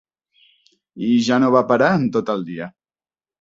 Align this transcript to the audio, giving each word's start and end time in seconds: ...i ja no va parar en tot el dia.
...i 1.07 1.09
ja 1.27 1.37
no 1.43 1.51
va 1.57 1.61
parar 1.73 1.91
en 1.99 2.09
tot 2.17 2.33
el 2.37 2.43
dia. 2.49 2.71